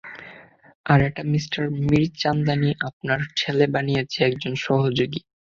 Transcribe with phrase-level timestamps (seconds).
[0.85, 5.21] আর এটা মিস্টার মীরচান্দানি আপনার ছেলেকে বানিয়েছে একজন সহযোগী।